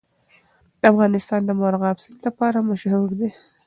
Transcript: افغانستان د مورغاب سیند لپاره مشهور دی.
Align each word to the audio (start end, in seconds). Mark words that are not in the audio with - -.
افغانستان 0.91 1.41
د 1.45 1.49
مورغاب 1.59 1.97
سیند 2.03 2.19
لپاره 2.27 2.65
مشهور 2.69 3.09
دی. 3.19 3.29